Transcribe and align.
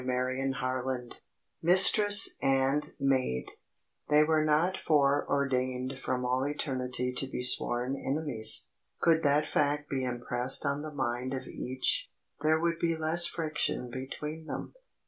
CHAPTER 0.03 0.47
XXXVII 0.47 1.21
MISTRESS 1.61 2.29
AND 2.41 2.93
MAID 2.99 3.51
THEY 4.09 4.23
were 4.23 4.43
not 4.43 4.75
foreordained 4.83 5.99
from 5.99 6.25
all 6.25 6.43
eternity 6.43 7.13
to 7.13 7.27
be 7.27 7.43
sworn 7.43 7.95
enemies. 7.95 8.69
Could 8.99 9.21
that 9.21 9.45
fact 9.47 9.91
be 9.91 10.03
impressed 10.03 10.65
on 10.65 10.81
the 10.81 10.89
mind 10.91 11.35
of 11.35 11.45
each, 11.45 12.09
there 12.41 12.59
would 12.59 12.79
be 12.79 12.95
less 12.97 13.27
friction 13.27 13.91
between 13.91 14.47
them. 14.47 14.73